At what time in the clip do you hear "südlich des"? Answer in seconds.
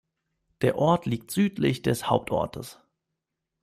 1.29-2.09